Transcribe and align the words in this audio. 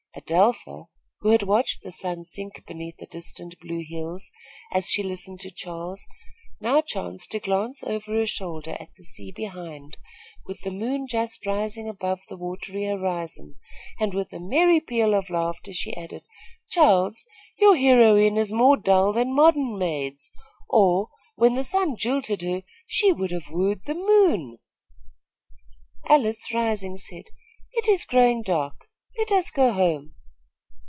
Adelpha, 0.13 0.87
who 1.21 1.29
had 1.29 1.43
watched 1.43 1.83
the 1.83 1.91
sun 1.91 2.25
sink 2.25 2.65
beneath 2.67 2.97
the 2.97 3.05
distant 3.05 3.57
blue 3.61 3.81
hills, 3.81 4.29
as 4.73 4.89
she 4.89 5.01
listened 5.03 5.39
to 5.39 5.49
Charles, 5.49 6.05
now 6.59 6.81
chanced 6.81 7.31
to 7.31 7.39
glance 7.39 7.81
over 7.85 8.11
her 8.15 8.25
shoulder 8.27 8.75
at 8.77 8.93
the 8.97 9.05
sea 9.05 9.31
behind, 9.33 9.97
with 10.45 10.59
the 10.61 10.71
moon 10.71 11.07
just 11.07 11.45
rising 11.45 11.87
above 11.87 12.19
the 12.27 12.35
watery 12.35 12.83
horizon, 12.83 13.55
and 14.01 14.13
with 14.13 14.33
a 14.33 14.39
merry 14.39 14.81
peal 14.81 15.15
of 15.15 15.29
laughter 15.29 15.71
she 15.71 15.95
added: 15.95 16.23
"Charles, 16.69 17.23
your 17.57 17.77
heroine 17.77 18.35
is 18.35 18.51
more 18.51 18.75
dull 18.75 19.13
than 19.13 19.33
modern 19.33 19.79
maids, 19.79 20.29
or, 20.67 21.07
when 21.35 21.55
the 21.55 21.63
sun 21.63 21.95
jilted 21.95 22.41
her, 22.41 22.63
she 22.85 23.13
would 23.13 23.31
have 23.31 23.49
wooed 23.49 23.85
the 23.85 23.95
moon." 23.95 24.59
Alice, 26.07 26.53
rising, 26.53 26.97
said, 26.97 27.23
"It 27.71 27.87
is 27.87 28.03
growing 28.03 28.41
dark. 28.41 28.75
Let 29.17 29.29
us 29.29 29.51
go 29.51 29.73
home." 29.73 30.15